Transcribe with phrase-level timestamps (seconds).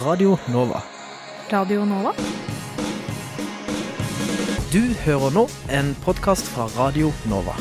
[0.00, 0.82] Radio Nova.
[1.50, 2.14] Radio Nova?
[4.72, 7.52] Du hører nå en podkast fra Radio Nova.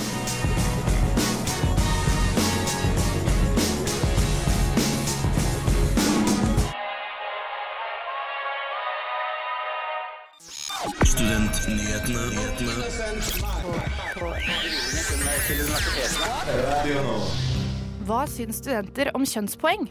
[18.08, 19.90] Hva syns studenter om kjønnspoeng?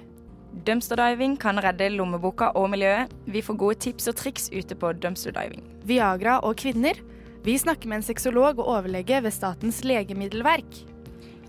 [0.66, 3.12] Dumpsterdiving kan redde lommeboka og miljøet.
[3.30, 5.62] Vi får gode tips og triks ute på dumpsterdiving.
[5.87, 6.98] Viagra og kvinner?
[7.46, 10.83] Vi snakker med en sexolog og overlege ved Statens legemiddelverk.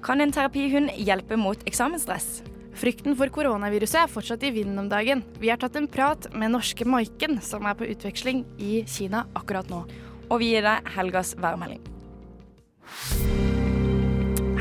[0.05, 2.43] Kan en terapihund hjelpe mot eksamensstress?
[2.79, 5.25] Frykten for koronaviruset er fortsatt i vinden om dagen.
[5.41, 9.67] Vi har tatt en prat med norske Maiken, som er på utveksling i Kina akkurat
[9.73, 9.81] nå.
[10.29, 11.81] Og vi gir deg helgas værmelding.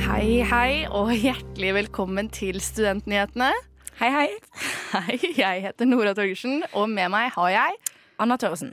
[0.09, 3.53] Hei, hei, og hjertelig velkommen til Studentnyhetene.
[3.99, 4.29] Hei, hei.
[4.93, 7.79] Hei, jeg heter Nora Torgersen, og med meg har jeg
[8.23, 8.71] Anna Tørresen.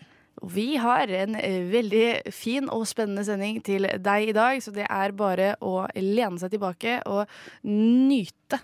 [0.54, 4.86] Vi har en eh, veldig fin og spennende sending til deg i dag, så det
[4.86, 7.26] er bare å lene seg tilbake og
[7.66, 8.62] nyte.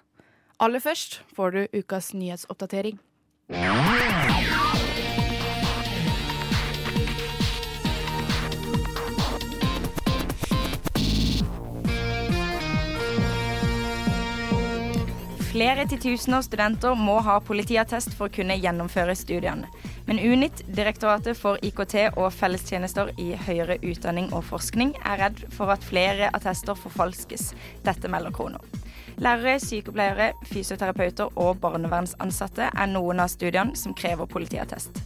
[0.62, 3.02] Aller først får du ukas nyhetsoppdatering.
[15.62, 19.68] Flere titusener studenter må ha politiattest for å kunne gjennomføre studiene.
[20.08, 25.70] Men UNIT, Direktoratet for IKT og fellestjenester i høyere utdanning og forskning, er redd for
[25.70, 27.52] at flere attester forfalskes.
[27.86, 28.58] Dette melder Krono.
[29.22, 34.98] Lærere, sykepleiere, fysioterapeuter og barnevernsansatte er noen av studiene som krever politiattest.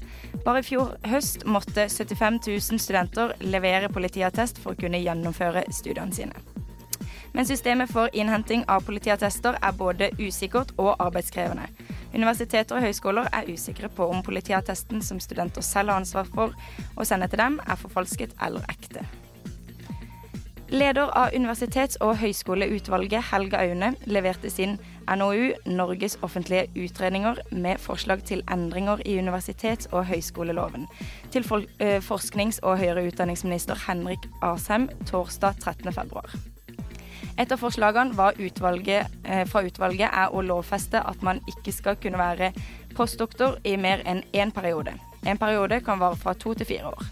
[0.48, 6.16] Bare i fjor høst måtte 75 000 studenter levere politiattest for å kunne gjennomføre studiene
[6.16, 6.65] sine.
[7.36, 11.68] Men systemet for innhenting av politiattester er både usikkert og arbeidskrevende.
[12.16, 16.56] Universiteter og høyskoler er usikre på om politiattesten som studenter selv har ansvar for
[16.96, 19.04] å sende til dem, er forfalsket eller ekte.
[20.72, 28.24] Leder av universitets- og høyskoleutvalget, Helga Aune, leverte sin NOU 'Norges offentlige utredninger' med forslag
[28.24, 30.88] til endringer i universitets- og høyskoleloven
[31.32, 31.44] til
[31.80, 36.55] eh, forsknings- og høyere utdanningsminister Henrik Asheim torsdag 13.
[37.38, 42.18] Et av forslagene utvalget, eh, fra utvalget er å lovfeste at man ikke skal kunne
[42.18, 42.54] være
[42.96, 44.94] postdoktor i mer enn én periode.
[45.26, 47.04] En periode kan vare fra to til fire år.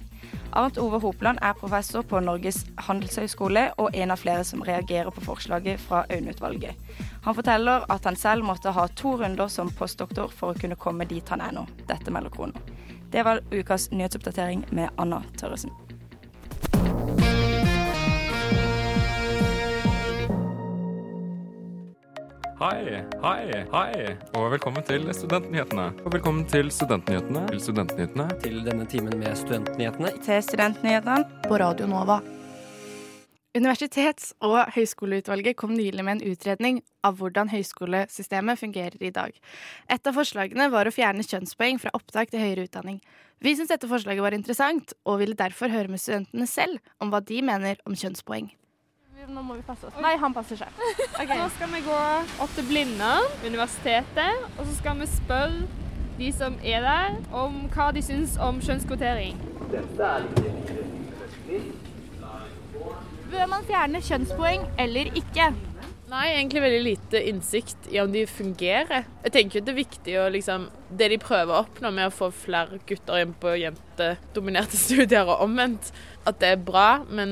[0.54, 5.22] Arnt Ove Hopland er professor på Norges handelshøyskole og en av flere som reagerer på
[5.26, 6.76] forslaget fra Aune-utvalget.
[7.26, 11.10] Han forteller at han selv måtte ha to runder som postdoktor for å kunne komme
[11.10, 11.66] dit han er nå.
[11.90, 12.54] Dette melder Krono.
[13.12, 15.74] Det var ukas nyhetsoppdatering med Anna Tørresen.
[22.60, 25.88] Hei, hei, hei, og velkommen til Studentnyhetene.
[26.06, 27.48] Og velkommen til Studentnyhetene.
[27.50, 28.28] Til Studentnyhetene.
[28.44, 30.12] til denne timen med Studentnyhetene.
[30.22, 31.26] Til studentnyhetene.
[31.48, 32.20] på Radio Nova.
[33.58, 39.32] Universitets- og høyskoleutvalget kom nylig med en utredning av hvordan høyskolesystemet fungerer i dag.
[39.90, 43.02] Et av forslagene var å fjerne kjønnspoeng fra opptak til høyere utdanning.
[43.42, 47.20] Vi syns dette forslaget var interessant, og ville derfor høre med studentene selv om hva
[47.20, 48.52] de mener om kjønnspoeng.
[49.30, 49.96] Nå må vi passe oss.
[50.04, 50.80] Nei, han passer seg.
[51.30, 52.00] Nå skal vi gå
[52.44, 55.64] opp til Blindern, universitetet, og så skal vi spørre
[56.18, 59.40] de som er der, om hva de syns om kjønnskvotering.
[63.32, 65.54] Bør man fjerne kjønnspoeng eller ikke?
[66.12, 69.08] Nei, egentlig veldig lite innsikt i om de fungerer.
[69.24, 72.14] Jeg tenker jo det er viktig å liksom Det de prøver å oppnå med å
[72.14, 75.92] få flere gutter inn på jentedominerte studier og omvendt,
[76.24, 77.32] at det er bra, men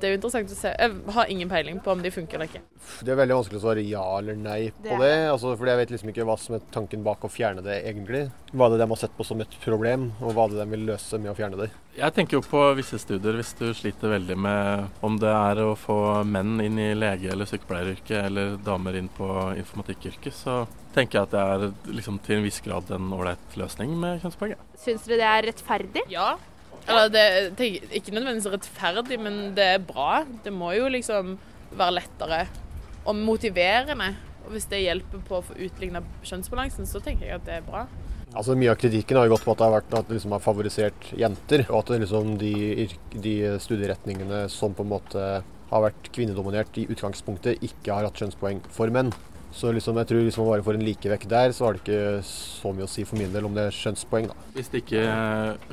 [0.00, 0.72] det er jo interessant å se.
[0.74, 2.62] Jeg har ingen peiling på om de funker eller ikke.
[3.04, 5.28] Det er veldig vanskelig å svare ja eller nei på det, det.
[5.30, 8.24] Altså, fordi jeg vet liksom ikke hva som er tanken bak å fjerne det egentlig.
[8.50, 10.68] Hva er det de har sett på som et problem, og hva er det de
[10.72, 11.70] vil løse med å fjerne det?
[11.98, 15.72] Jeg tenker jo på visse studier hvis du sliter veldig med om det er å
[15.78, 19.28] få menn inn i lege- eller sykepleieryrket, eller damer inn på
[19.58, 20.60] informatikkyrket, så
[20.98, 24.54] tenker jeg at det er liksom til en viss grad en ålreit løsning med kjønnspoeng.
[24.78, 26.04] Syns dere det er rettferdig?
[26.12, 26.30] Ja.
[26.88, 27.26] Eller det
[27.58, 30.24] tenker, ikke nødvendigvis rettferdig, men det er bra.
[30.44, 31.36] Det må jo liksom
[31.76, 32.42] være lettere
[33.08, 34.12] og motiverende.
[34.46, 37.66] Og hvis det hjelper på å få utligna kjønnsbalansen, så tenker jeg at det er
[37.66, 37.84] bra.
[38.36, 40.34] Altså Mye av kritikken har jo gått på at det har, vært, at det liksom
[40.36, 45.28] har favorisert jenter, og at liksom de, de studieretningene som på en måte
[45.68, 49.12] har vært kvinnedominert i utgangspunktet, ikke har hatt kjønnspoeng for menn.
[49.58, 52.20] Så liksom, jeg tror hvis man bare får en likevekt der, så har det ikke
[52.22, 54.36] så mye å si for min del om det er skjønnspoeng, da.
[54.54, 55.00] Hvis det ikke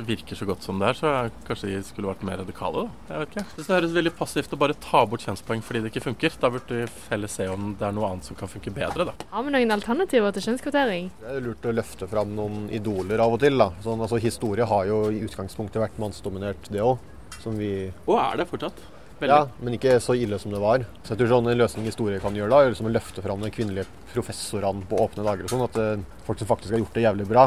[0.08, 1.12] virker så godt som det er, så
[1.46, 3.12] kanskje de skulle vært mer radikale, da.
[3.12, 3.46] Jeg vet ikke.
[3.60, 6.40] Det høres veldig passivt å bare ta bort kjønnspoeng fordi det ikke funker.
[6.42, 9.16] Da burde vi heller se om det er noe annet som kan funke bedre, da.
[9.36, 11.12] Har vi noen alternativer til kjønnskvotering?
[11.22, 13.70] Det er lurt å løfte fram noen idoler av og til, da.
[13.86, 16.98] Sånn, altså, historie har jo i utgangspunktet vært mannsdominert, det òg.
[17.44, 18.82] Som vi Og er det fortsatt.
[19.20, 19.32] Veldig.
[19.32, 20.84] Ja, men ikke så ille som det var.
[21.06, 23.44] Så jeg tror sånn En løsning historie kan gjøre da, er liksom å løfte fram
[23.46, 25.64] de kvinnelige professorene på åpne dager og sånn.
[25.70, 27.46] At eh, folk som faktisk har gjort det jævlig bra,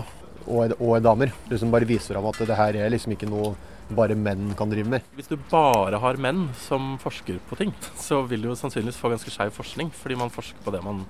[0.49, 3.29] og er, og er damer, liksom bare viser fram at det her er liksom ikke
[3.29, 3.53] noe
[3.97, 5.05] bare menn kan drive med.
[5.17, 9.12] Hvis du bare har menn som forsker på ting, så vil du jo sannsynligvis få
[9.12, 11.05] ganske skeiv forskning, fordi man forsker på det man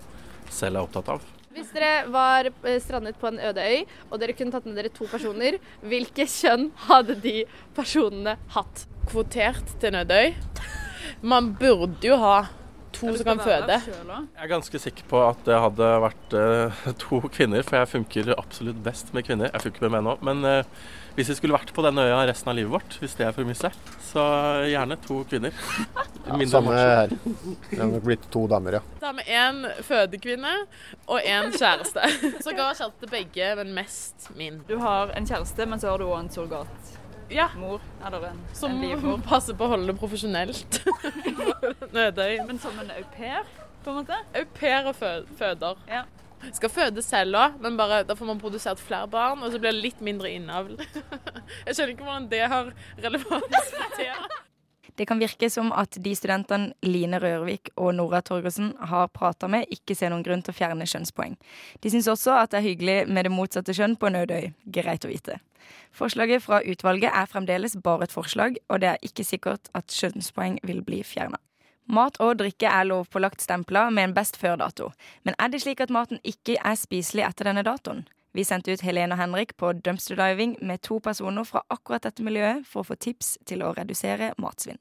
[0.51, 1.27] selv er opptatt av.
[1.59, 3.81] Hvis dere var eh, strandet på en øde øy,
[4.13, 7.41] og dere kunne tatt med dere to personer, hvilke kjønn hadde de
[7.75, 8.85] personene hatt?
[9.09, 10.31] Kvotert til en øde øy?
[11.27, 12.37] Man burde jo ha
[12.95, 13.81] to som kan føde.
[13.89, 18.33] Jeg er ganske sikker på at det hadde vært eh, to kvinner, for jeg funker
[18.39, 19.51] absolutt best med kvinner.
[19.53, 22.51] Jeg funker med menn òg, men eh, hvis vi skulle vært på denne øya resten
[22.53, 23.71] av livet vårt, hvis det er for mye,
[24.09, 24.25] så
[24.69, 25.57] gjerne to kvinner.
[26.29, 27.13] Ja, Samme her.
[27.71, 28.83] Det har nok blitt to damer, ja.
[29.01, 30.55] Da har vi én fødekvinne
[31.07, 32.05] og én kjæreste.
[32.45, 34.61] Så ga kjæreste begge, men mest min.
[34.69, 36.93] Du har en kjæreste, men så har du òg en surrogat.
[37.33, 37.49] Ja.
[38.07, 39.19] Eller en, Som en livmor.
[39.29, 40.81] passer på å holde det profesjonelt.
[41.97, 42.39] Nødøy.
[42.49, 43.49] Men som en au pair,
[43.85, 44.21] på en måte.
[44.37, 45.81] Au pair og fø føder.
[45.89, 46.05] Ja.
[46.57, 49.75] Skal føde selv òg, men bare, da får man produsert flere barn, og så blir
[49.75, 50.77] det litt mindre innavl.
[51.67, 52.71] Jeg skjønner ikke hvordan det har
[53.05, 54.45] relevans for temaet.
[54.99, 59.69] Det kan virke som at de studentene Line Rørvik og Nora Torgersen har prata med,
[59.71, 61.37] ikke ser noen grunn til å fjerne kjønnspoeng.
[61.79, 64.49] De syns også at det er hyggelig med det motsatte kjønn på en øde øy.
[64.75, 65.39] Greit å vite.
[65.95, 70.59] Forslaget fra utvalget er fremdeles bare et forslag, og det er ikke sikkert at kjønnspoeng
[70.67, 71.39] vil bli fjerna.
[71.89, 74.91] Mat og drikke er lovpålagt stempla med en best før-dato.
[75.25, 78.03] Men er det slik at maten ikke er spiselig etter denne datoen?
[78.37, 82.27] Vi sendte ut Helene og Henrik på dumpster diving med to personer fra akkurat dette
[82.27, 84.77] miljøet for å få tips til å redusere matsvinn.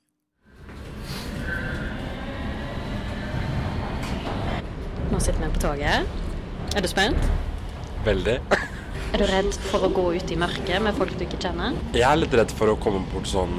[5.07, 6.11] Nå sitter vi på toget.
[6.75, 7.31] Er du spent?
[8.03, 8.41] Veldig.
[9.15, 11.79] Er du redd for å gå ut i mørket med folk du ikke kjenner?
[11.95, 13.55] Jeg er litt redd for å komme bort sånn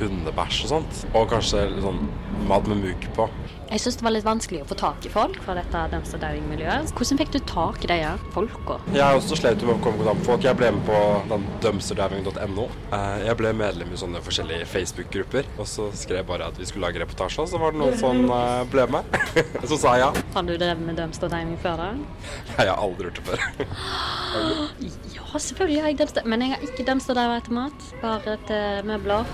[0.00, 1.04] hundebæsj og sånt.
[1.16, 2.02] Og kanskje sånn
[2.46, 3.28] mat med mugg på.
[3.66, 6.92] Jeg syns det var litt vanskelig å få tak i folk fra dette dumpster diving-miljøet.
[6.94, 8.76] Hvordan fikk du tak i de her folka?
[8.94, 10.44] Jeg også slet med å komme i kontakt med folk.
[10.46, 11.00] Jeg ble med på
[11.32, 12.68] den dumpsterdiving.no.
[12.94, 15.50] Eh, Jeg ble medlem i sånne forskjellige Facebook-grupper.
[15.58, 17.98] Og så skrev jeg bare at vi skulle lage reportasje, og så var det noen
[17.98, 19.18] som eh, ble med.
[19.66, 20.24] Så sa jeg ja.
[20.36, 21.88] Har du drevet med dumpster diving før da?
[21.98, 23.40] Nei, Jeg har aldri gjort det før.
[25.16, 27.86] Ja, selvfølgelig har jeg dumpster Men jeg har ikke dumpster diver etter mat.
[28.02, 29.26] Bare etter møbler.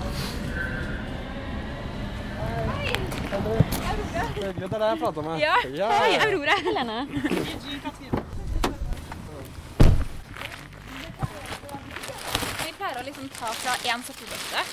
[4.33, 5.41] Hyggelig, det er deg jeg prater med.
[5.43, 5.89] Ja.
[5.93, 6.55] Hei, Aurora.
[6.65, 6.97] Helene.
[12.63, 14.63] Vi pleier å liksom ta fra én søppelbøtte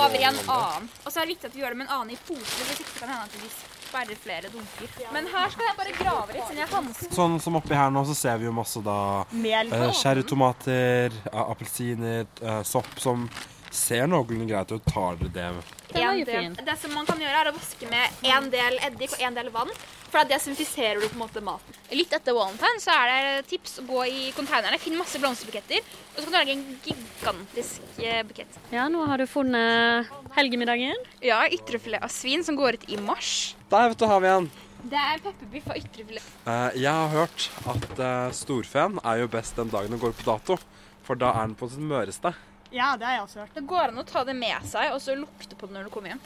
[0.00, 0.90] over i en annen.
[1.04, 2.82] Og så er det viktig at vi gjør det med en annen i pose, hvis
[2.82, 4.92] ikke kan det hende at vi sperrer flere dunker.
[5.14, 7.14] Men her skal jeg bare grave litt, siden jeg har hansker.
[7.14, 8.98] Sånn som oppi her nå, så ser vi jo masse da
[9.30, 9.70] Mel.
[10.02, 13.28] Cherrytomater, eh, appelsiner, uh, sopp som
[13.74, 14.84] ser noenlunde greit ut.
[14.86, 16.24] Tar dere det?
[16.26, 19.36] Del, det som man kan gjøre, er å vaske med en del eddik og en
[19.36, 19.70] del vann.
[20.08, 21.76] For da desinfiserer du på en måte maten.
[21.94, 24.78] Litt etter Valentine så er det tips å gå i konteinerne.
[24.82, 25.82] Finn masse blomsterbuketter.
[26.14, 28.60] Og så kan du lage en gigantisk eh, bukett.
[28.74, 31.02] Ja, nå har du funnet helgemiddagen.
[31.22, 33.56] Ja, ytrefilet av svin som går ut i mars.
[33.70, 34.50] Der, vet du, har vi en.
[34.84, 36.32] Det er pepperbiff av ytrefilet.
[36.46, 40.26] Uh, jeg har hørt at uh, storfen er jo best den dagen den går på
[40.28, 40.58] dato.
[41.04, 42.34] For da er den på sitt møreste.
[42.74, 43.52] Ja, det har jeg også hørt.
[43.54, 45.90] Det går an å ta det med seg og så lukte på det når du
[45.94, 46.22] kommer hjem.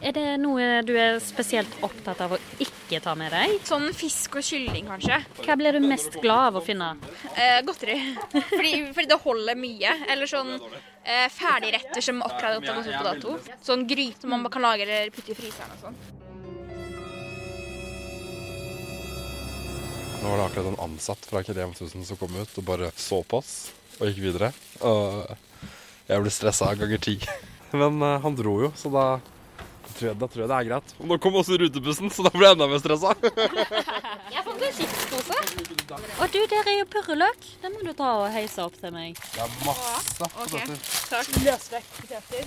[0.00, 3.58] Er det noe du er spesielt opptatt av å ikke ta med deg?
[3.68, 5.18] Sånn fisk og kylling, kanskje.
[5.44, 6.94] Hva blir du mest glad av å finne?
[7.34, 7.98] Eh, godteri.
[8.32, 9.92] Fordi, fordi det holder mye.
[10.14, 13.36] Eller sånn eh, ferdigretter som akkurat har gått ut på dato.
[13.68, 16.00] Sånn gryte man kan lage eller putte i fryseren og sånn.
[20.20, 23.20] Nå var det akkurat en ansatt fra Krem 1000 som kom ut og bare så
[23.20, 23.54] på oss
[24.00, 24.52] og gikk videre.
[24.80, 25.36] Og
[26.10, 27.18] jeg ble stressa ganger ti.
[27.80, 29.04] Men uh, han dro jo, så da
[29.94, 30.92] tror jeg, da tror jeg det er greit.
[30.98, 33.14] Og nå kom også rutebussen, så da ble jeg enda mer stressa.
[34.30, 35.38] Jeg fant en chipspose.
[36.22, 37.46] Og du, der er jo purreløk.
[37.64, 39.18] Den må du ta og heise opp til meg.
[39.34, 40.78] Det er masse poteter.
[41.10, 41.32] Takk.
[41.44, 42.46] Løsvekt poteter.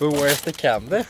[0.00, 1.04] But where's the candy?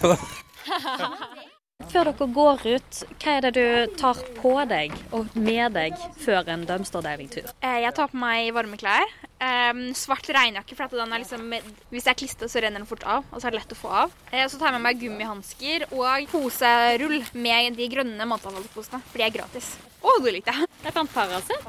[1.91, 6.53] Før dere går ut, hva er det du tar på deg og med deg før
[6.53, 7.49] en dumpster-diving-tur?
[7.65, 9.09] Eh, Jeg tar på meg varme klær.
[9.43, 11.47] Em, svart regnjakke, for at den er liksom,
[11.93, 13.27] hvis det er klistret, så renner den fort av.
[13.31, 14.19] Og så er det lett å få av.
[14.31, 19.27] Eh, så tar jeg med meg gummihansker og poserull med de grønne matavfallsposene, for de
[19.27, 19.75] er gratis.
[20.03, 20.67] Å, det likte jeg.
[20.83, 21.67] Jeg fant Paracet.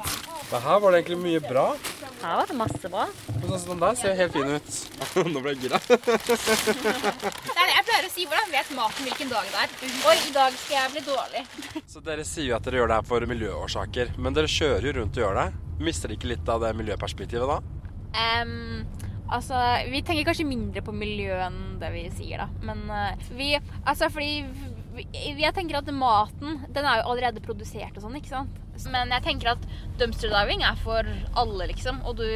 [0.50, 1.64] Men her var det egentlig mye bra.
[2.22, 3.04] Her var det masse bra.
[3.44, 4.70] Sånn som den der ser helt fin ut.
[5.34, 5.78] Nå ble jeg gira.
[5.86, 5.98] Det
[7.54, 8.26] er det jeg pleier å si.
[8.26, 9.76] Hvordan vet maten hvilken dag det er?
[10.10, 11.44] Oi, i dag skal jeg bli dårlig.
[11.94, 14.96] Så dere sier jo at dere gjør det her for miljøårsaker, men dere kjører jo
[14.98, 15.48] rundt og gjør det.
[15.82, 17.58] Mister de ikke litt av det miljøperspektivet da?
[18.14, 18.84] Um,
[19.34, 19.58] altså,
[19.90, 22.48] vi tenker kanskje mindre på miljø enn det vi sier, da.
[22.66, 24.44] Men uh, vi Altså, fordi
[24.94, 25.06] vi,
[25.42, 28.60] jeg tenker at maten, den er jo allerede produsert og sånn, ikke sant?
[28.90, 29.66] Men jeg tenker at
[30.00, 31.06] dumpster diving er for
[31.38, 32.00] alle, liksom.
[32.06, 32.28] Og du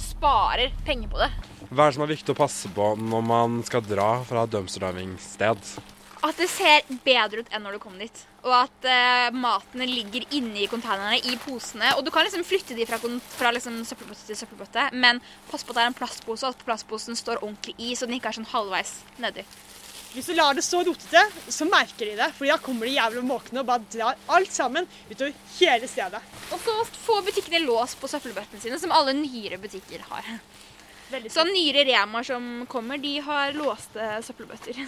[0.00, 1.30] sparer penger på det.
[1.68, 5.76] Hva er det som er viktig å passe på når man skal dra fra dumpsterdiving-sted?
[6.26, 8.22] At det ser bedre ut enn når du kom dit.
[8.46, 11.92] Og at uh, maten ligger inni konteinerne, i posene.
[11.98, 12.98] Og du kan liksom flytte de fra,
[13.36, 16.66] fra liksom søppelbøtte til søppelbøtte, men pass på at det er en plastpose, og at
[16.66, 19.46] plastposen står ordentlig i, så den ikke er sånn halvveis nedi.
[20.16, 22.30] Hvis du lar det stå rotete, så merker de det.
[22.38, 26.22] for da kommer de jævla måkene og bare drar alt sammen utover hele stedet.
[26.54, 30.30] Og så får butikkene lås på søppelbøttene sine, som alle nyere butikker har.
[31.30, 34.80] Så nyere Rema som kommer, de har låste søppelbøtter.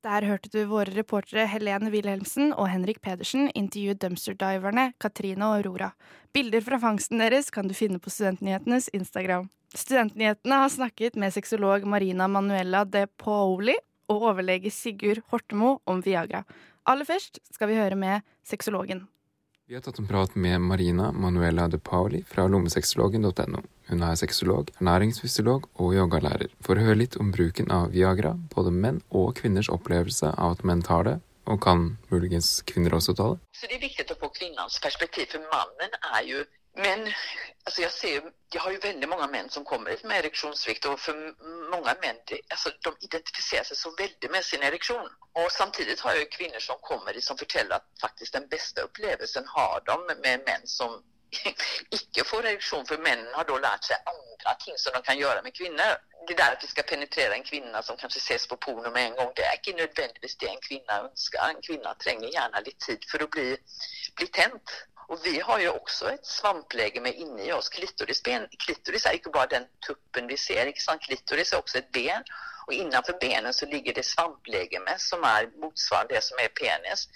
[0.00, 5.90] Der hørte du våre reportere Helene Wilhelmsen og Henrik Pedersen intervjue dumpster-diverne Katrine og Aurora.
[6.32, 9.50] Bilder fra fangsten deres kan du finne på Studentnyhetenes Instagram.
[9.76, 13.76] Studentnyhetene har snakket med sexolog Marina Manuela de Paoli
[14.08, 16.46] og overlege Sigurd Hortemo om Viagra.
[16.88, 19.04] Aller først skal vi høre med sexologen.
[19.68, 23.60] Vi har tatt en prat med Marina Manuela de Paoli fra lommesexologen.no.
[23.90, 28.70] Hun er sexolog, ernæringsfysiolog og yogalærer, for å høre litt om bruken av Viagra, både
[28.70, 31.16] menn og kvinners opplevelse av at menn tar det,
[31.50, 33.40] og kan muligens kvinner også ta det?
[33.58, 36.46] Så det er viktig å få kvinnens perspektiv, for mannen er jo
[36.78, 37.08] men
[37.66, 40.86] altså jeg, ser jo, jag har jo veldig mange menn som kommer med ereksjonssvikt.
[40.86, 41.18] Og for
[41.72, 45.08] mange menn de, altså, de identifiserer seg så veldig med sin ereksjon.
[45.42, 49.50] Og samtidig har jeg jo kvinner som kommer som forteller at faktisk den beste opplevelsen
[49.56, 51.00] har de med menn som
[51.96, 55.42] icke får reduksjon, for mennene har da lært seg andre ting som de kan gjøre
[55.46, 55.98] med kvinner.
[56.28, 59.18] Det der at vi skal penetrere en kvinne som kanskje ses på porno med en
[59.18, 61.42] gang, det er ikke nødvendigvis det en kvinne ønsker.
[61.46, 63.48] En kvinne trenger gjerne litt tid for å bli,
[64.18, 64.76] bli tent.
[65.10, 67.70] Og vi har jo også et svamplegeme inne i oss.
[67.74, 71.02] Klitoris, ben, klitoris er ikke bare den tuppen vi ser, ikke sant?
[71.02, 72.26] klitoris er også et ben.
[72.68, 77.08] Og innenfor benen så ligger det svamplegeme, som er motsvarende det som er penis.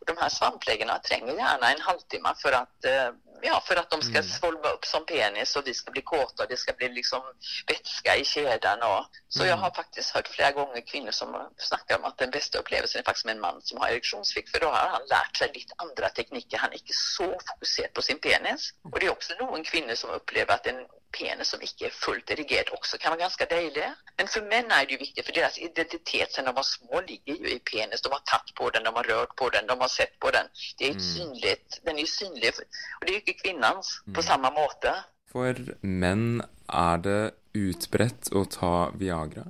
[0.00, 3.12] Og de her svamplegene trenger gjerne en halvtimme for at eh,
[3.42, 6.56] ja, för att de ska svolva upp som penis och vi ska bli kåta det
[6.56, 7.22] ska bli liksom
[7.66, 8.82] vätska i kedjan.
[8.82, 12.58] Och, så jag har faktiskt hört flera gånger kvinnor som snackar om att den bästa
[12.58, 15.50] upplevelsen är faktiskt med en man som har erektionssvikt för då har han lärt sig
[15.54, 16.58] lite andra tekniker.
[16.58, 18.70] Han är inte så fokuserad på sin penis.
[18.92, 20.86] Och det är också noen kvinner som opplever at en
[21.18, 23.88] penis som ikke er fullt erigert, også kan være ganske dejlig.
[24.18, 27.38] Men for menn er det jo viktig, for deres identitet sen de var små ligger
[27.42, 28.04] jo i penis.
[28.04, 30.50] De har tatt på den, de har rørt på den, de har sett på den.
[30.78, 32.52] Det er ju synligt, den er synlig
[33.00, 34.94] Og det är ju kvinnens på samme måte.
[35.32, 37.20] For menn er det
[37.56, 39.46] utbredt å ta Viagra.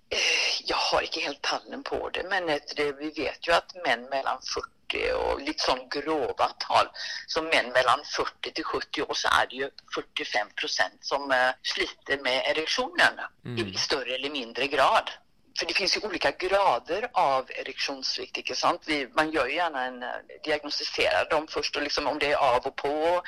[0.66, 4.40] Jeg har ikke helt tallen på det, men det, vi vet jo at menn mellom
[4.42, 4.74] 40
[5.18, 6.88] og litt sånn grova tal,
[7.30, 11.52] som menn mellom 40 til 70 år så er det jo 45 procent som eh,
[11.66, 13.22] sliter med ereksjonen.
[13.46, 13.58] Mm.
[13.66, 15.10] i større eller mindre grad.
[15.58, 18.82] För det finns ju olika grader av erektionssvikt, inte sant?
[18.86, 20.08] Vi, man gör ju gärna en, eh,
[20.44, 23.22] diagnostiserar dem först och liksom om det är av och på.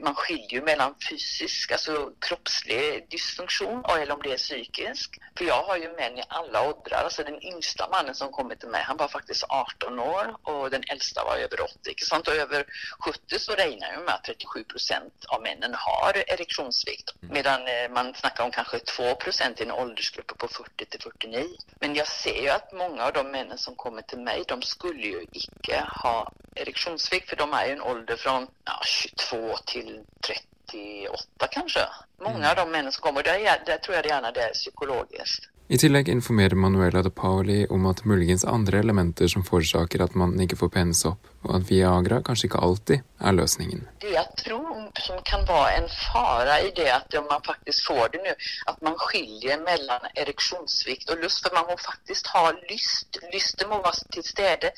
[0.00, 5.18] Man skiljer ju mellan fysisk, alltså kroppslig dysfunktion och eller om det är psykisk.
[5.38, 8.68] För jag har ju män i alla åldrar, alltså den yngsta mannen som kommer till
[8.68, 12.28] mig, han var faktiskt 18 år och den äldsta var över 80, inte sant?
[12.28, 12.64] Och över
[13.00, 17.14] 70 så räknar jo med att 37 procent av männen har erektionssvikt.
[17.20, 21.57] Medan eh, man snackar om kanske 2 procent i en åldersgrupp på 40 till 49.
[21.80, 25.02] Men jag ser ju att många av de männen som kommer till mig, de skulle
[25.06, 31.48] ju ikke ha erektionssvikt för de är i en ålder från ja, 22 till 38
[31.50, 31.80] kanske.
[32.20, 35.48] Många av de männen som kommer, där, är- där tror jag gärna det är psykologiskt.
[35.70, 40.32] I tillegg informerer Manuela de Pauli om at muligens andre elementer som forårsaker at man
[40.40, 43.82] ikke får penis opp, og at Viagra kanskje ikke alltid er løsningen.
[44.00, 48.08] Det jeg tror som kan være en fare i det at om man faktisk får
[48.16, 48.34] det nå,
[48.72, 53.20] at man skiljer mellom ereksjonssvikt og lust, for man må faktisk ha lyst.
[53.34, 54.72] Lysten må være til stede.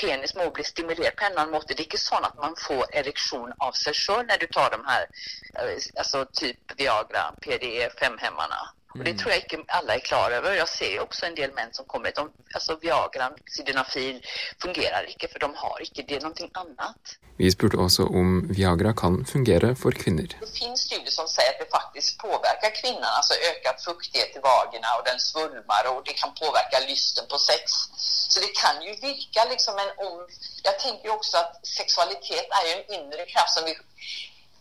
[0.00, 1.74] Penis må bli stimulert på en annen måte.
[1.76, 4.80] Det er ikke sånn at man får ereksjon av seg sjøl når du tar de
[4.88, 5.08] her
[5.60, 8.62] altså alltså typ Viagra, PDE, 5-hämmarna.
[8.98, 10.54] Och det tror jag inte alla är klar över.
[10.54, 14.26] Jag ser ju också en del män som kommer, de, alltså Viagra, Sildenafil
[14.62, 17.00] fungerar inte för de har inte, det är någonting annat.
[17.38, 20.28] Vi spurte også om Viagra kan fungere for kvinner.
[20.40, 24.88] Det finns studier som säger att det faktiskt påverkar kvinnan, alltså ökad fuktighet i vagina
[24.98, 27.62] och den svulmar och det kan påverka lysten på sex.
[28.32, 30.14] Så det kan ju virka liksom men om...
[30.68, 33.72] Jag tänker ju också att sexualitet är ju en inre kraft som vi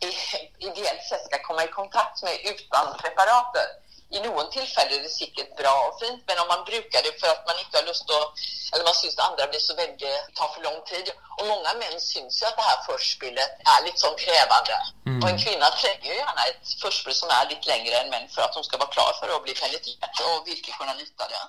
[0.07, 3.67] i- ideellt sett ska komma i kontakt med utan preparater.
[4.12, 7.32] I noen tilfeller er det sikkert bra og fint, men om man bruker det for
[7.32, 8.25] at man ikke har lyst til å
[8.72, 11.10] eller man syns det andre blir så veldig tar for lang tid.
[11.39, 14.77] Og mange menn syns jo at det her forspillet er litt sånn krevende.
[15.10, 15.18] Mm.
[15.18, 18.46] Og en kvinne trenger jo gjerne et forspill som er litt lengre enn menn, for
[18.46, 21.44] at hun skal være klar for å bli penetrert og virkelig kunne nytta det.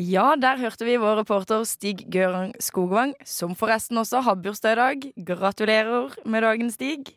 [0.00, 4.80] Ja, der hørte vi vår reporter Stig Gørang Skogvang, som forresten også har bursdag i
[4.80, 5.08] dag.
[5.32, 7.10] Gratulerer med dagen, Stig.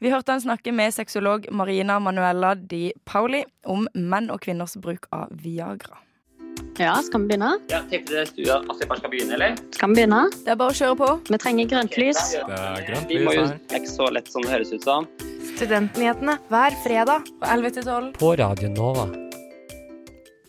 [0.00, 5.08] Vi hørte han snakke med sexolog Marina Manuela Di Pauli om menn og kvinners bruk
[5.14, 6.02] av Viagra.
[6.76, 7.54] Ja, skal vi begynne?
[7.72, 9.56] Ja, Tenkte dere stua at jeg bare skal begynne, eller?
[9.72, 10.22] Skal vi begynne?
[10.44, 11.10] Det er bare å kjøre på.
[11.30, 12.22] Vi trenger grønt lys.
[12.36, 15.08] Det er Vi må jo, det er ikke så lett som det høres ut som.
[15.56, 18.10] Studentnyhetene hver fredag på 11 til 12.
[18.20, 19.08] På Radio Nova.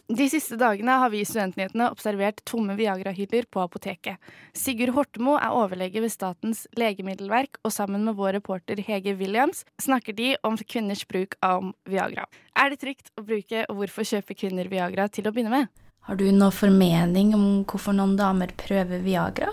[0.08, 4.16] De siste dagene har vi i Studentnyhetene observert tomme Viagra-hyller på apoteket.
[4.56, 10.16] Sigurd Hortemo er overlege ved Statens legemiddelverk, og sammen med vår reporter Hege Williams snakker
[10.16, 12.24] de om kvinners bruk av Viagra.
[12.56, 15.84] Er det trygt å bruke, og hvorfor kjøper kvinner Viagra til å begynne med?
[16.08, 19.52] Har du noen formening om hvorfor noen damer prøver Viagra?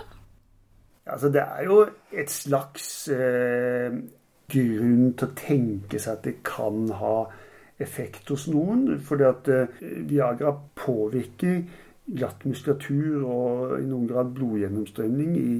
[1.03, 1.81] Altså, det er jo
[2.15, 3.91] et slags eh,
[4.55, 7.17] grunn til å tenke seg at det kan ha
[7.81, 8.99] effekt hos noen.
[8.99, 11.63] Fordi at eh, Viagra påvirker
[12.05, 15.55] glatt muskulatur og i noen grad blodgjennomstrømning i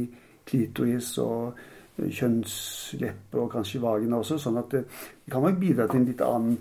[0.46, 1.56] klitoris og
[1.98, 4.40] eh, kjønnslepper og kanskje vagina også.
[4.42, 4.86] Sånn at det,
[5.26, 6.60] det kan nok bidra til en litt annen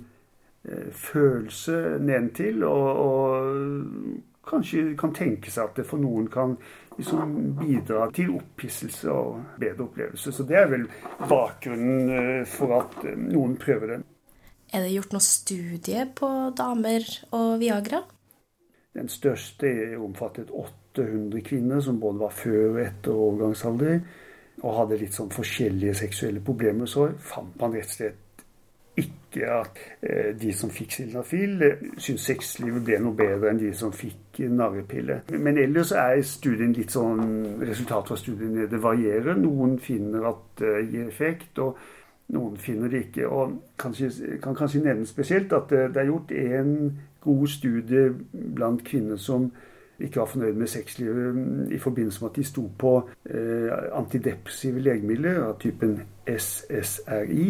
[0.68, 2.64] eh, følelse nedentil.
[2.68, 6.56] Og, og kanskje kan tenke seg at det for noen kan
[6.98, 10.32] liksom bidra til opphisselse og bedre opplevelse.
[10.32, 10.88] Så det er vel
[11.28, 14.02] bakgrunnen eh, for at eh, noen prøver det.
[14.74, 16.28] Er det gjort noe studie på
[16.58, 17.04] damer
[17.36, 18.00] og Viagra?
[18.94, 19.68] Den største
[20.02, 24.00] omfattet 800 kvinner som både var før og etter overgangsalder
[24.64, 26.90] og hadde litt sånn forskjellige seksuelle problemer.
[26.90, 28.20] Så fant man rett og slett
[28.98, 33.70] ikke at eh, de som fikk sildenafil, eh, syntes sexlivet ble noe bedre enn de
[33.78, 35.20] som fikk narrepille.
[35.38, 37.22] Men ellers er studien litt sånn
[37.62, 39.38] Resultatet fra studiene det varierer.
[39.38, 41.62] Noen finner at det gir effekt.
[41.62, 41.78] og
[42.32, 43.28] noen finner det ikke.
[43.28, 49.16] Og kanskje, kan kanskje nevne spesielt at det, er gjort en god studie blant kvinner
[49.16, 49.50] som
[50.00, 52.94] ikke var fornøyd med sexlivet mm, i forbindelse med at de sto på
[53.30, 57.46] eh, antidepressive legemidler av typen SSRI.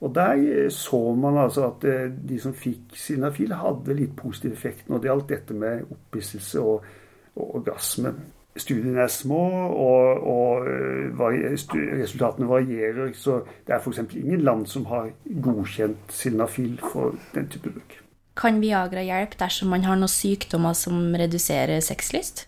[0.00, 0.32] Og der
[0.64, 5.02] eh, så man altså at eh, de som fikk Sinafil, hadde litt positiv effekt når
[5.02, 6.88] det gjaldt dette med opphisselse og,
[7.36, 8.14] og orgasme.
[8.56, 9.40] Studiene er små,
[9.74, 10.66] og, og
[11.18, 13.10] resultatene varierer.
[13.18, 13.98] Så det er f.eks.
[14.14, 15.10] ingen land som har
[15.42, 17.98] godkjent sildenafil for den type bruk.
[18.38, 22.46] Kan Viagra hjelpe dersom man har noen sykdommer som reduserer sexlyst?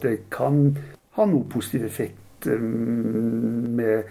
[0.00, 0.78] Det kan
[1.16, 4.08] ha noe positiv effekt eh, med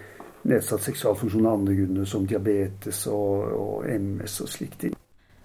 [0.50, 4.96] nedsatt seksualfunksjon av andre grunner, som diabetes og, og MS og slike ting.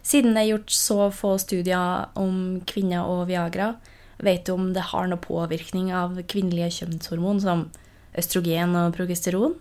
[0.06, 3.74] Siden det er gjort så få studier om kvinner og Viagra,
[4.18, 7.68] vet du om det har noe påvirkning av kvinnelige kjønnshormon som
[8.16, 9.58] østrogen og progesteron?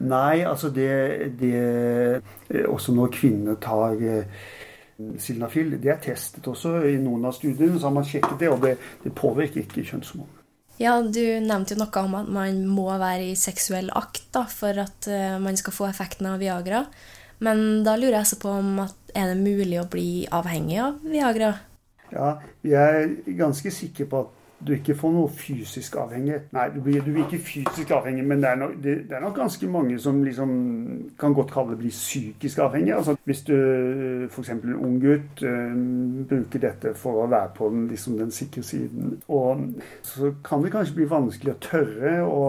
[0.00, 0.88] Nei, altså det,
[1.36, 4.24] det eh, Også når kvinner tar eh,
[5.20, 8.60] Sildenafil, det er testet også i noen av studiene, så har man sjekket det, og
[8.64, 10.28] det, det påvirker ikke kjønnshormon.
[10.80, 14.76] Ja, du nevnte jo noe om at man må være i seksuell akt da, for
[14.80, 16.86] at eh, man skal få effekten av Viagra.
[17.44, 21.00] Men da lurer jeg så på om at er det mulig å bli avhengig av
[21.04, 21.54] Viagra?
[22.12, 26.50] Ja, vi er ganske sikre på at du ikke får noe fysisk avhengighet.
[26.52, 29.22] Nei, du blir, du blir ikke fysisk avhengig, men det er, nok, det, det er
[29.24, 30.50] nok ganske mange som liksom
[31.20, 32.92] kan godt kalle det bli psykisk avhengig.
[32.96, 33.54] Altså, hvis du
[34.28, 34.50] f.eks.
[34.52, 35.78] en ung gutt øh,
[36.28, 39.64] bruker dette for å være på den, liksom den sikre siden, og
[40.06, 42.42] så kan det kanskje bli vanskelig å tørre å,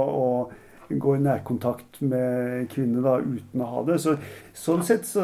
[0.92, 3.96] gå i nærkontakt med kvinner da, uten å ha det.
[4.04, 4.18] Så,
[4.52, 5.24] sånn sett så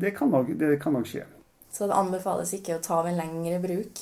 [0.00, 1.26] det kan, nok, det kan nok skje.
[1.70, 4.00] Så det anbefales ikke å ta av en lengre bruk?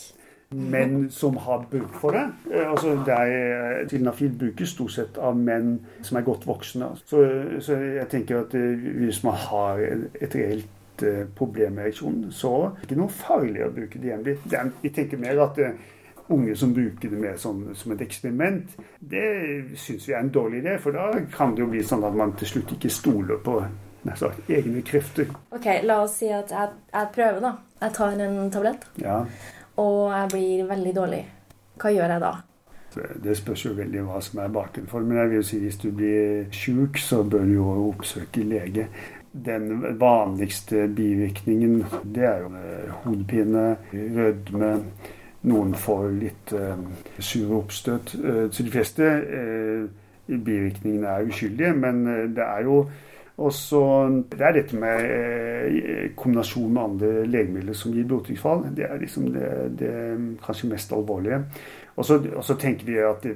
[0.50, 2.24] menn som har bruk for det.
[2.52, 6.88] Eh, Altså, det Sildenafil brukes stort sett av menn som er godt voksne.
[7.04, 7.20] Så,
[7.60, 9.78] så jeg tenker at eh, hvis man har
[10.20, 14.12] et reelt eh, problem med ereksjon, så er det ikke noe farlig å bruke det
[14.12, 14.38] jevnlig.
[14.82, 15.76] Vi tenker mer at eh,
[16.28, 19.28] unge som bruker det mer som, som et eksperiment, det
[19.80, 20.78] syns vi er en dårlig idé.
[20.80, 23.60] For da kan det jo bli sånn at man til slutt ikke stoler på
[24.06, 25.30] altså, egne krefter.
[25.50, 27.52] Ok, La oss si at jeg, jeg prøver, da.
[27.80, 29.20] Jeg tar en tablett, Ja,
[29.78, 31.24] og jeg blir veldig dårlig.
[31.78, 32.32] Hva gjør jeg da?
[33.22, 34.90] Det spørs jo veldig hva som er bakenfor.
[34.90, 35.06] for.
[35.06, 38.88] Men jeg vil si hvis du blir sjuk, så bør du jo oppsøke lege.
[39.32, 41.84] Den vanligste bivirkningen
[42.14, 44.72] det er jo eh, hodepine, rødme.
[45.42, 46.80] Noen får litt eh,
[47.20, 48.14] sure oppstøt.
[48.18, 49.84] Eh, så de fleste eh,
[50.26, 52.80] bivirkningene er uskyldige, men eh, det er jo
[53.38, 53.80] også
[54.32, 58.64] Det er dette med eh, kombinasjon med andre legemidler som gir blodtrykksfall.
[58.74, 59.92] Det er liksom det, det
[60.44, 61.44] kanskje mest alvorlige.
[61.96, 63.26] Og så, og så tenker vi at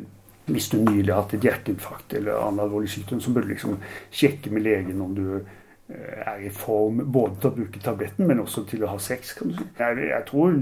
[0.50, 3.76] hvis du nylig har hatt et hjerteinfarkt eller annen alvorlig sykdom, så bør du liksom
[4.10, 8.42] sjekke med legen om du eh, er i form både til å bruke tabletten, men
[8.42, 9.36] også til å ha sex.
[9.38, 9.70] kan du si.
[9.78, 10.58] Jeg, jeg tror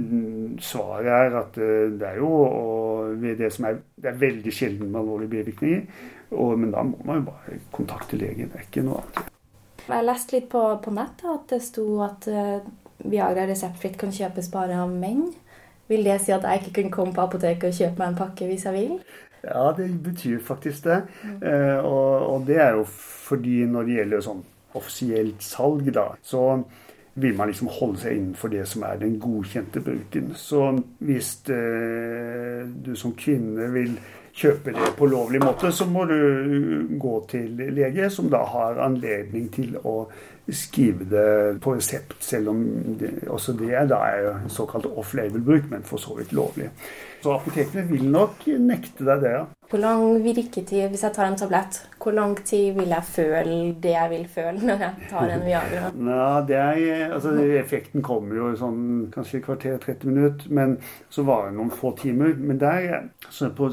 [0.61, 4.90] svaret er at eh, det er jo og det som er, det er veldig sjelden
[4.90, 6.09] med alvorlige bivirkninger.
[6.30, 8.50] Og, men da må man jo bare kontakte legen.
[8.50, 9.30] Det er ikke noe annet.
[9.90, 12.60] Jeg leste litt på, på nettet at det sto at eh,
[13.00, 15.30] Viagra reseptfritt kan kjøpes bare av menn.
[15.90, 18.46] Vil det si at jeg ikke kunne komme på apoteket og kjøpe meg en pakke
[18.46, 19.00] hvis jeg vil?
[19.42, 21.00] Ja, det betyr faktisk det.
[21.24, 24.44] Eh, og, og det er jo fordi når det gjelder sånn
[24.78, 26.60] offisielt salg, da, så
[27.20, 30.30] vil man liksom holde seg innenfor det som er den godkjente bruken.
[30.38, 30.62] Så
[31.02, 33.96] hvis eh, du som kvinne vil
[34.40, 39.50] kjøpe det på lovlig måte, så må du gå til lege, som da har anledning
[39.53, 39.96] til å
[40.50, 42.64] skrive det på resept, selv om
[42.98, 46.70] det, også det da er såkalt off-label-bruk, men for så vidt lovlig.
[47.20, 49.46] Så apotekene vil nok nekte deg det, ja.
[49.70, 53.92] Hvor lang virketid, hvis jeg tar en tablett, hvor lang tid vil jeg føle det
[53.92, 55.90] jeg vil føle når jeg tar en Viagra?
[56.09, 58.81] Ja, det er, altså, Effekten kommer jo i sånn
[59.14, 60.79] kanskje kvarter 30 minutter, men
[61.12, 62.35] så varer det noen få timer.
[62.40, 63.70] Men der, så på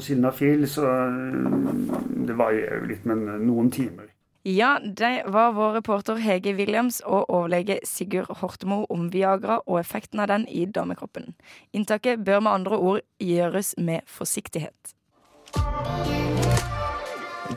[0.66, 4.08] Sildenafil, så det varierer jo litt, men noen timer.
[4.48, 10.20] Ja, det var vår reporter Hege Williams og overlege Sigurd Hortemo om Viagra og effekten
[10.20, 11.34] av den i damekroppen.
[11.72, 14.94] Inntaket bør med andre ord gjøres med forsiktighet.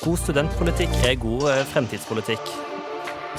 [0.01, 2.53] God studentpolitikk er god eh, fremtidspolitikk.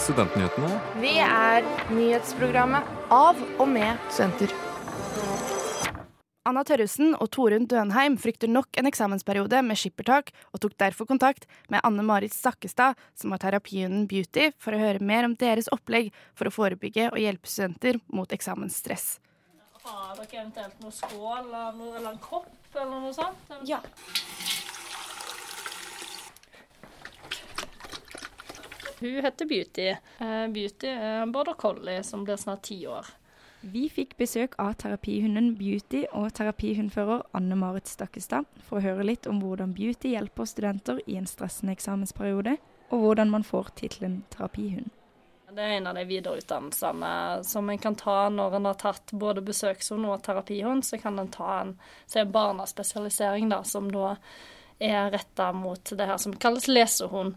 [0.01, 4.55] Studentnyhetene Vi er nyhetsprogrammet av og med studenter.
[6.43, 11.47] Anna Tørresen og Torunn Dønheim frykter nok en eksamensperiode med skippertak, og tok derfor kontakt
[11.71, 16.11] med Anne Marit Sakkestad, som har terapihunden Beauty, for å høre mer om deres opplegg
[16.35, 19.21] for å forebygge og hjelpe studenter mot eksamensstress.
[19.85, 23.57] Har dere eventuelt noe skål eller, noe, eller en kopp eller noe sånt?
[23.71, 23.79] Ja.
[28.99, 29.91] Hun heter Beauty.
[29.95, 33.07] Eh, Beauty er en border collie som blir snart ti år.
[33.63, 39.29] Vi fikk besøk av terapihunden Beauty og terapihundfører Anne Marit Stakkestad for å høre litt
[39.31, 42.57] om hvordan Beauty hjelper studenter i en stressende eksamensperiode,
[42.91, 44.91] og hvordan man får tittelen terapihund.
[45.53, 47.13] Det er en av de videreutdannelsene
[47.45, 50.83] som en kan ta når en har tatt både besøkshund og terapihund.
[50.89, 51.75] Så kan en ta en,
[52.17, 54.17] en barnespesialisering, da, som da
[54.83, 57.37] er retta mot det her som kalles lesehund.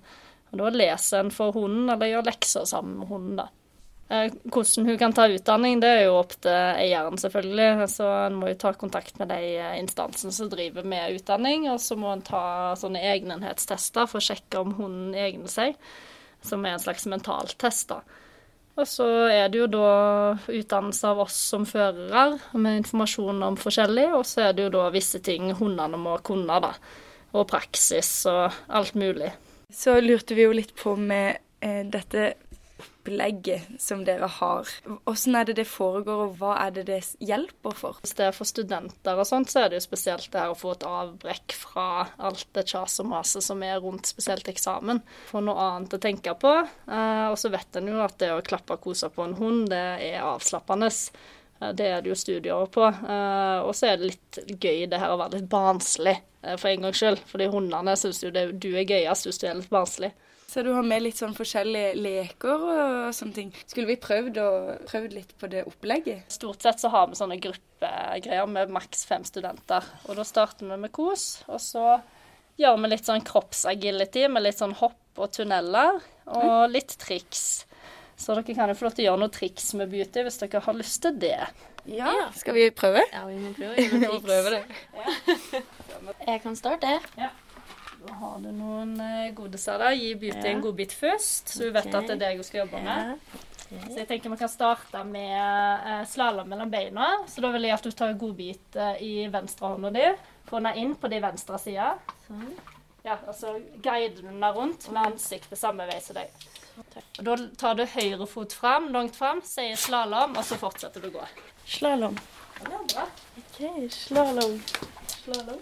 [0.51, 3.35] Og Da leser en for hunden, eller gjør lekser sammen med hunden.
[3.43, 3.49] da.
[4.09, 7.87] Eh, Hvordan hun kan ta utdanning, det er jo opp til eieren, selvfølgelig.
[7.89, 11.69] Så en må jo ta kontakt med de eh, instansene som driver med utdanning.
[11.73, 15.79] Og så må en ta sånne egnenhetstester for å sjekke om hunden egner seg,
[16.45, 17.89] som er en slags mentaltest.
[17.89, 18.03] da.
[18.75, 19.89] Og så er det jo da
[20.51, 24.09] utdannelse av oss som førere, med informasjon om forskjellig.
[24.19, 26.75] Og så er det jo da visse ting hundene må kunne, da.
[27.35, 29.31] Og praksis og alt mulig.
[29.73, 32.35] Så lurte vi jo litt på med eh, dette
[33.05, 34.67] opplegget som dere har.
[35.05, 37.99] Hvordan er det det foregår, og hva er det det hjelper for?
[38.01, 40.57] Hvis det er for studenter og sånt, så er det jo spesielt det her å
[40.57, 45.03] få et avbrekk fra alt det kjas og maset som er rundt spesielt eksamen.
[45.29, 46.53] Få noe annet å tenke på.
[46.89, 49.69] Eh, og så vet en jo at det å klappe og kose på en hund,
[49.69, 50.89] det er avslappende.
[51.61, 52.85] Eh, Det er det jo studier på.
[52.89, 56.17] Eh, og så er det litt gøy det her å være litt barnslig
[56.59, 57.21] for en gangs skyld.
[57.25, 60.11] Fordi hundene syns jo det, du er gøyest hvis du er litt barnslig.
[60.47, 63.49] Så du har med litt sånn forskjellige leker og sånne ting.
[63.65, 64.37] Skulle vi prøvd,
[64.87, 66.29] prøvd litt på det opplegget?
[66.31, 69.83] Stort sett så har vi sånne gruppegreier med maks fem studenter.
[70.07, 71.85] Og da starter vi med kos, og så
[72.61, 77.65] gjør vi litt sånn kroppsagility med litt sånn hopp og tunneler, og litt triks.
[78.15, 80.61] Så dere kan jo få lov til å gjøre noe triks med beauty hvis dere
[80.63, 81.39] har lyst til det.
[81.85, 83.03] Ja, skal vi prøve?
[83.11, 83.75] Ja, vi må prøve.
[83.91, 84.61] Vi må prøve det.
[86.31, 86.95] Jeg kan starte.
[87.19, 87.29] Ja.
[88.05, 89.95] Da har du noen godeser, godiser der.
[89.97, 90.51] Gi beauty Ja.
[90.51, 91.93] en godbit først, så hun vet Ok.
[91.95, 93.19] at det er det hun skal jobbe med.
[93.89, 97.07] Så jeg tenker vi kan starte med eh, slalåm mellom beina.
[97.27, 100.05] Så da vil jeg at du tar en godbit eh, i venstre hånda di.
[100.45, 101.95] Få den inn på de venstre sida.
[103.05, 106.29] Ja, og så guider du den rundt med ansiktet samme vei som deg.
[107.19, 111.07] Og Da tar du høyre fot fram, langt fram, sier slalåm, og så fortsetter du
[111.09, 111.25] å gå.
[111.65, 112.17] Slalåm.
[112.61, 113.07] bra.
[113.37, 114.59] OK, slalåm.
[115.07, 115.59] Slalåm.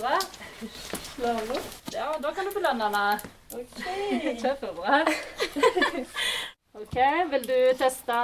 [0.00, 0.18] Bra.
[1.14, 1.62] Slalåm.
[1.92, 3.20] Ja, da kan du belønne henne.
[3.52, 3.78] OK.
[4.42, 5.04] Kjempebra.
[6.82, 6.96] OK,
[7.30, 8.14] vil du teste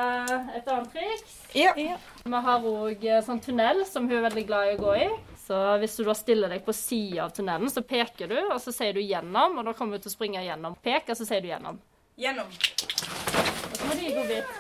[0.57, 1.35] et annet triks?
[1.53, 1.75] Ja.
[1.77, 5.09] Vi har òg sånn tunnel som hun er veldig glad i å gå i.
[5.49, 8.73] Så hvis du da stiller deg på sida av tunnelen, så peker du, og så
[8.73, 10.77] sier du 'gjennom', og da kommer du til å springe gjennom.
[10.85, 11.79] Pek, og så sier du 'gjennom'.
[12.21, 12.49] Gjennom.
[12.49, 14.53] Og så må du gi vidt.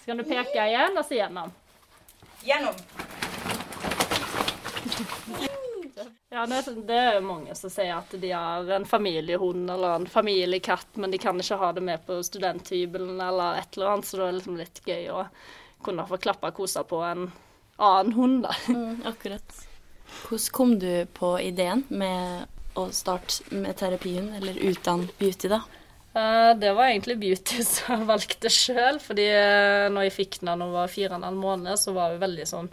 [0.00, 1.52] Så kan du peke igjen, og så gjennom.
[2.44, 2.76] Gjennom.
[6.30, 10.06] Ja, det, det er jo mange som sier at de har en familiehund eller en
[10.06, 14.20] familiekatt, men de kan ikke ha det med på studenthybelen eller et eller annet, så
[14.20, 15.24] det er liksom litt gøy å
[15.82, 17.26] kunne få klappa og kose på en
[17.82, 18.54] annen hund, da.
[18.70, 19.58] Mm, akkurat.
[20.28, 25.64] Hvordan kom du på ideen med å starte med terapihund, eller uten Beauty, da?
[26.14, 30.54] Eh, Det var egentlig Beauty som jeg valgte sjøl, fordi eh, når jeg fikk den
[30.54, 32.70] da hun var fire og en halv måned, så var hun veldig sånn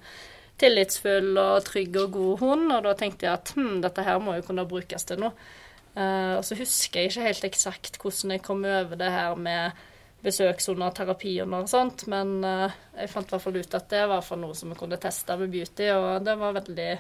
[0.62, 4.38] tillitsfull og trygg og god hund, og da tenkte jeg at hm, dette her må
[4.38, 5.36] jo kunne brukes til noe.
[5.98, 9.80] Uh, og så husker jeg ikke helt eksakt hvordan jeg kom over det her med
[10.22, 14.26] besøkshunder, terapihunder og sånt, men uh, jeg fant i hvert fall ut at det var
[14.26, 16.92] for noe som vi kunne teste med Beauty, og det var veldig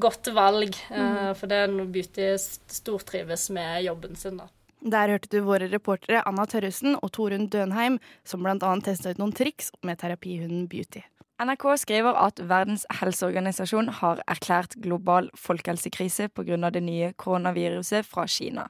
[0.00, 4.48] godt valg, Uh, for det er noe Beauty stortrives med jobben sin, da.
[4.84, 9.32] Der hørte du våre reportere Anna Tørresen og Torunn Dønheim, som annet testa ut noen
[9.32, 11.00] triks med terapihunden Beauty.
[11.42, 16.70] NRK skriver at Verdens helseorganisasjon har erklært global folkehelsekrise pga.
[16.70, 18.68] det nye koronaviruset fra Kina.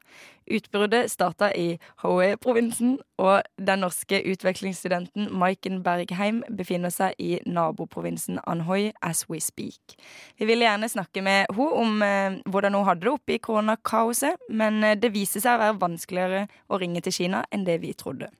[0.48, 8.92] Utbruddet starta i Hoei-provinsen, og den norske utvekslingsstudenten Maiken Bergheim befinner seg i naboprovinsen Anhoi
[9.02, 9.98] as we speak.
[10.38, 14.40] Vi ville gjerne snakke med henne om eh, hvordan hun hadde det oppe i koronakaoset,
[14.48, 17.92] men eh, det viser seg å være vanskeligere å ringe til Kina enn det vi
[17.92, 18.32] trodde.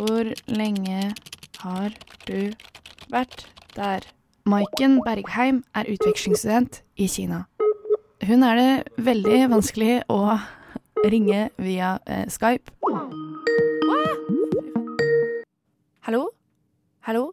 [0.00, 1.14] Hvor lenge
[1.60, 1.90] har
[2.28, 2.52] du
[3.12, 3.42] vært
[3.76, 4.00] der?
[4.48, 7.42] Maiken Bergheim er utvekslingsstudent i Kina.
[8.24, 10.38] Hun er det veldig vanskelig å
[11.04, 12.72] ringe via eh, Skype.
[16.08, 16.22] Hallo?
[17.04, 17.26] Hallo?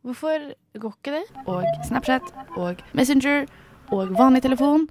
[0.00, 0.48] Hvorfor
[0.80, 1.24] går ikke det?
[1.44, 3.44] Og Snapchat og Messenger
[3.92, 4.88] og vanlig telefon.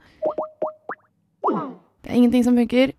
[1.42, 2.94] Det er ingenting som funker.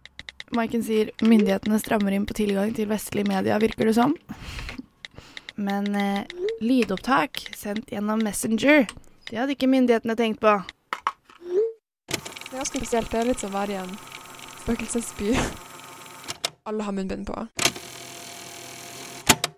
[0.56, 4.14] Maiken sier myndighetene strammer inn på tilgang til vestlige media, virker det som.
[5.56, 6.24] Men eh,
[6.64, 8.86] lydopptak sendt gjennom Messenger,
[9.30, 10.52] det hadde ikke myndighetene tenkt på.
[12.08, 13.10] Det er ganske spesielt.
[13.10, 13.96] Det er litt som å være i en
[14.62, 15.32] spøkelsesby.
[16.66, 17.46] Alle har munnbind på.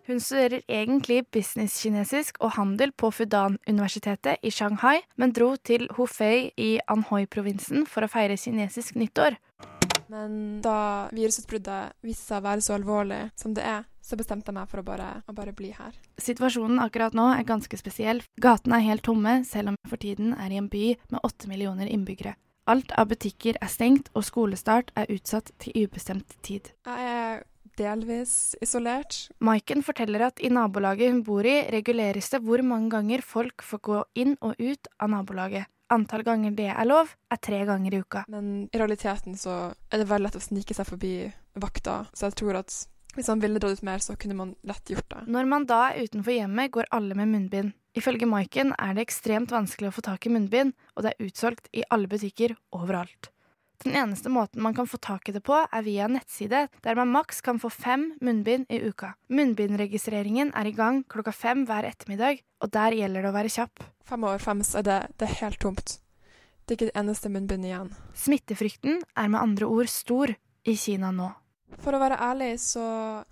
[0.08, 6.70] Hun studerer egentlig business-kinesisk og handel på Fudan-universitetet i Shanghai, men dro til Hufei i
[6.88, 9.36] Anhui-provinsen for å feire kinesisk nyttår.
[10.08, 14.56] Men da virusutbruddet viste seg å være så alvorlig som det er, så bestemte jeg
[14.56, 15.96] meg for å bare, å bare bli her.
[16.20, 18.22] Situasjonen akkurat nå er ganske spesiell.
[18.40, 21.50] Gatene er helt tomme, selv om jeg for tiden er i en by med åtte
[21.50, 22.34] millioner innbyggere.
[22.68, 26.72] Alt av butikker er stengt, og skolestart er utsatt til ubestemt tid.
[26.88, 27.46] Jeg er
[27.78, 29.28] delvis isolert.
[29.44, 33.84] Maiken forteller at i nabolaget hun bor i, reguleres det hvor mange ganger folk får
[33.88, 35.68] gå inn og ut av nabolaget.
[35.94, 38.24] Antall ganger det er lov, er tre ganger i uka.
[38.28, 41.12] Men i realiteten så er det veldig lett å snike seg forbi
[41.58, 42.74] vakta, så jeg tror at
[43.16, 45.24] hvis man ville dratt ut mer, så kunne man lett gjort det.
[45.32, 47.72] Når man da er utenfor hjemmet, går alle med munnbind.
[47.98, 51.72] Ifølge Maiken er det ekstremt vanskelig å få tak i munnbind, og det er utsolgt
[51.74, 53.32] i alle butikker overalt.
[53.84, 57.12] Den eneste måten man kan få tak i det på, er via nettside, der man
[57.14, 59.12] maks kan få fem munnbind i uka.
[59.30, 63.86] Munnbindregistreringen er i gang klokka fem hver ettermiddag, og der gjelder det å være kjapp.
[64.08, 65.98] Fem over fem så er det, det er helt tomt.
[66.66, 67.92] Det er ikke det eneste munnbindet igjen.
[68.18, 71.30] Smittefrykten er med andre ord stor i Kina nå.
[71.84, 72.82] For å være ærlig så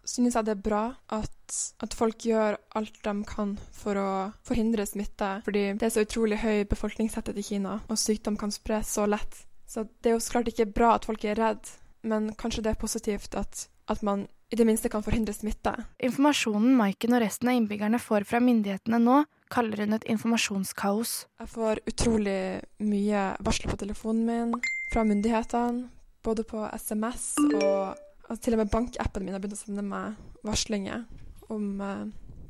[0.07, 0.83] synes jeg det er bra
[1.17, 4.09] at, at folk gjør alt de kan for å
[4.47, 8.93] forhindre smitte, fordi det er så utrolig høy befolkningstetthet i Kina, og sykdom kan spres
[8.99, 9.46] så lett.
[9.67, 11.71] Så det er jo så klart ikke bra at folk er redd,
[12.07, 15.73] men kanskje det er positivt at, at man i det minste kan forhindre smitte.
[16.07, 21.15] Informasjonen Maiken og resten av innbyggerne får fra myndighetene nå, kaller hun et informasjonskaos.
[21.43, 22.39] Jeg får utrolig
[22.83, 24.55] mye varsler på telefonen min
[24.93, 25.89] fra myndighetene,
[26.27, 30.17] både på SMS og altså til og med bankappen min har begynt å sende meg
[30.47, 31.05] varslinger
[31.51, 32.07] om, eh,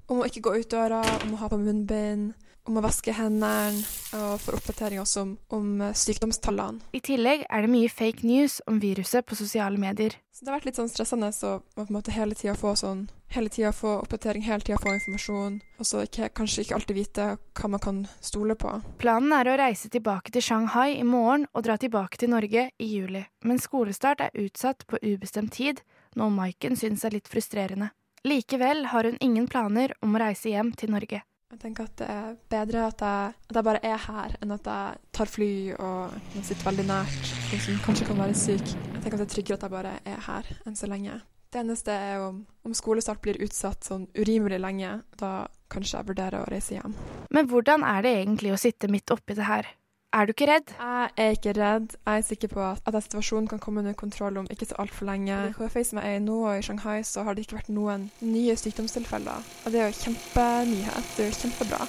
[0.09, 2.33] om å ikke gå ut døra, om å ha på munnbind,
[2.66, 3.83] om å vaske hendene,
[4.16, 6.83] og får oppdatering også om, om eh, sykdomstallene.
[6.96, 10.18] I tillegg er det mye fake news om viruset på sosiale medier.
[10.35, 13.07] Så det har vært litt sånn stressende å på en måte hele tida få sånn
[13.35, 17.24] Hele tida få oppdatering, hele tida få informasjon, og så kanskje ikke alltid vite
[17.59, 18.70] hva man kan stole på.
[19.02, 22.87] Planen er å reise tilbake til Shanghai i morgen og dra tilbake til Norge i
[22.87, 25.83] juli, men skolestart er utsatt på ubestemt tid,
[26.14, 27.90] noe Maiken syns er litt frustrerende.
[28.26, 31.26] Likevel har hun ingen planer om å reise hjem til Norge.
[31.47, 34.67] Jeg tenker at det er bedre at jeg, at jeg bare er her, enn at
[34.67, 38.73] jeg tar fly og sitter veldig nært noen som kanskje kan være syk.
[38.75, 41.21] Jeg tenker at det er tryggere at jeg bare er her enn så lenge.
[41.55, 44.91] Det eneste er om, om skolestart blir utsatt sånn urimelig lenge.
[45.23, 46.99] Da kanskje jeg vurderer å reise hjem.
[47.31, 49.71] Men hvordan er det egentlig å sitte midt oppi det her?
[50.16, 50.70] Er du ikke redd?
[50.81, 51.90] Jeg er ikke redd.
[51.92, 55.05] Jeg er sikker på at, at situasjonen kan komme under kontroll om ikke så altfor
[55.11, 55.35] lenge.
[55.50, 57.68] I KFA som jeg er i nå, og i Shanghai, så har det ikke vært
[57.76, 59.44] noen nye sykdomstilfeller.
[59.66, 61.11] Og det er jo kjempenyhet.
[61.18, 61.83] Det er jo kjempebra.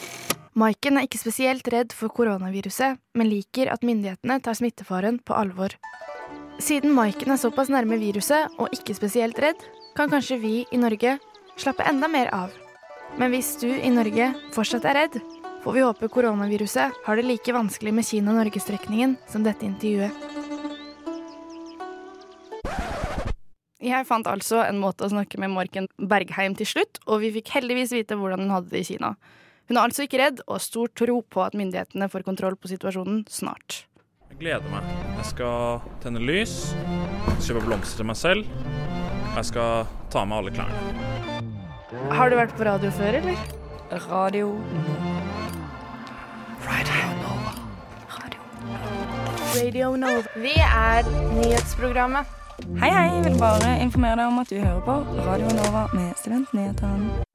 [0.59, 5.77] Maiken er ikke spesielt redd for koronaviruset, men liker at myndighetene tar smittefaren på alvor.
[6.59, 9.63] Siden Maiken er såpass nærme viruset og ikke spesielt redd,
[9.95, 11.15] kan kanskje vi i Norge
[11.55, 12.51] slappe enda mer av.
[13.15, 15.21] Men hvis du i Norge fortsatt er redd,
[15.67, 20.13] får vi håpe koronaviruset har det like vanskelig med Kina-Norge-strekningen som dette intervjuet.
[23.83, 27.51] Jeg fant altså en måte å snakke med Morken Bergheim til slutt, og vi fikk
[27.57, 29.11] heldigvis vite hvordan hun hadde det i Kina.
[29.67, 32.71] Hun er altså ikke redd, og har stor tro på at myndighetene får kontroll på
[32.71, 33.81] situasjonen snart.
[34.31, 34.87] Jeg gleder meg.
[35.19, 36.55] Jeg skal tenne lys,
[37.43, 38.47] kjøpe blomster til meg selv.
[39.33, 40.79] Og jeg skal ta med alle klærne.
[42.15, 43.47] Har du vært på radio før, eller?
[44.07, 44.55] Radio
[46.67, 47.51] Radio Nova.
[48.09, 49.63] Radio Nova.
[49.63, 50.23] Radio Nova.
[50.35, 51.03] Vi er
[51.35, 52.25] nyhetsprogrammet.
[52.79, 53.15] Hei, hei.
[53.15, 54.97] Jeg vil bare informere deg om at du hører på
[55.29, 57.26] Radio Nova med Studentnyhetene.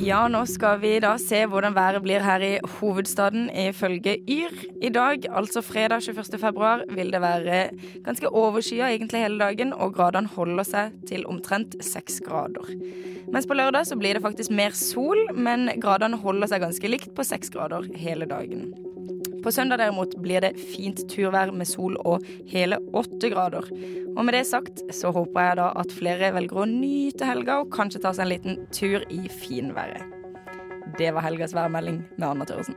[0.00, 4.54] Ja, nå skal vi da se hvordan været blir her i hovedstaden ifølge Yr.
[4.80, 6.38] I dag, altså fredag 21.
[6.40, 7.58] februar, vil det være
[8.04, 12.72] ganske overskya egentlig hele dagen, og gradene holder seg til omtrent seks grader.
[13.28, 17.12] Mens på lørdag så blir det faktisk mer sol, men gradene holder seg ganske likt
[17.12, 18.72] på seks grader hele dagen.
[19.40, 23.64] På søndag derimot blir det fint turvær med sol og hele åtte grader.
[24.16, 27.72] Og med det sagt så håper jeg da at flere velger å nyte helga og
[27.72, 30.04] kanskje ta seg en liten tur i finværet.
[30.98, 32.76] Det var helgas værmelding med Anna Tørresen.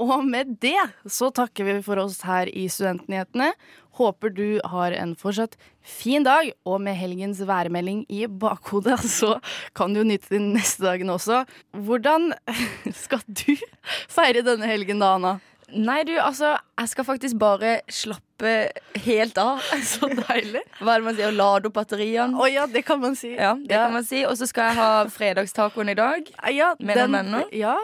[0.00, 0.80] Og med det
[1.12, 3.50] så takker vi for oss her i Studentnyhetene.
[3.98, 9.38] Håper du har en fortsatt fin dag, og med helgens værmelding i bakhodet, så
[9.74, 11.42] kan du nyte den neste dagen også.
[11.74, 12.32] Hvordan
[13.04, 13.56] skal du
[14.08, 15.34] feire denne helgen da, Anna?
[15.70, 18.54] Nei, du, altså, jeg skal faktisk bare slappe
[19.04, 19.60] helt av.
[19.86, 20.64] Så deilig.
[20.80, 21.30] Hva er det man sier?
[21.38, 22.34] Lade opp batteriene?
[22.42, 23.36] Å ja, det kan man si.
[23.36, 23.84] Ja, det Ja.
[23.86, 24.24] kan man si.
[24.26, 26.26] Og så skal jeg ha fredagstacoen i dag.
[26.50, 27.46] Ja, med den- noen venner.
[27.54, 27.76] Ja,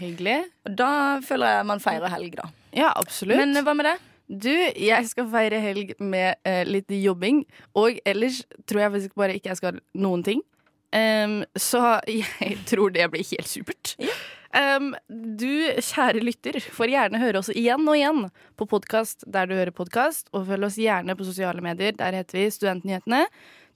[0.00, 0.40] hyggelig.
[0.66, 0.90] Og da
[1.22, 2.48] føler jeg man feirer helg, da.
[2.74, 3.38] Ja, absolutt.
[3.38, 3.94] Men eh, hva med det?
[4.28, 7.42] Du, jeg skal feire helg med eh, litt jobbing,
[7.78, 10.42] og ellers tror jeg faktisk bare ikke jeg skal noen ting.
[10.92, 13.94] Um, så jeg tror det blir helt supert.
[14.56, 18.22] Um, du, kjære lytter, får gjerne høre oss igjen og igjen
[18.56, 21.96] på podkast der du hører podkast, og følg oss gjerne på sosiale medier.
[21.96, 23.26] Der heter vi Studentnyhetene.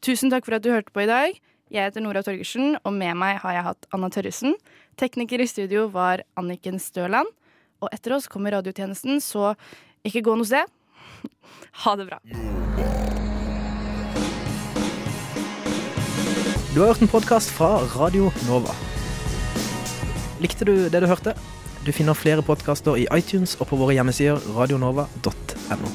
[0.04, 1.36] Tusen takk for at du hørte på i dag.
[1.72, 4.56] Jeg heter Nora Torgersen, og med meg har jeg hatt Anna Tørresen.
[5.00, 7.28] Tekniker i studio var Anniken Støland.
[7.82, 9.54] Og etter oss kommer radiotjenesten, så
[10.06, 10.70] ikke gå noe sted.
[11.84, 12.18] Ha det bra.
[16.72, 18.74] Du har hørt en podkast fra Radio Nova.
[20.42, 21.36] Likte du det du hørte?
[21.86, 25.92] Du finner flere podkaster i iTunes og på våre hjemmesider radionova.no.